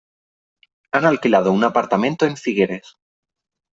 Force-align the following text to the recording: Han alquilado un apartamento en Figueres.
Han 0.93 1.05
alquilado 1.05 1.51
un 1.51 1.63
apartamento 1.63 2.25
en 2.25 2.35
Figueres. 2.35 2.97